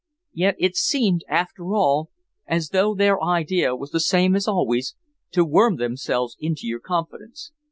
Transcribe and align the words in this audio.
Yet 0.33 0.55
it 0.57 0.75
seemed, 0.75 1.23
after 1.27 1.75
all, 1.75 2.09
as 2.47 2.69
though 2.69 2.95
their 2.95 3.23
idea 3.23 3.75
was 3.75 3.91
the 3.91 3.99
same 3.99 4.35
as 4.35 4.47
always, 4.47 4.95
to 5.29 5.45
worm 5.45 5.75
themselves 5.75 6.35
into 6.39 6.65
your 6.65 6.79
confidence. 6.79 7.51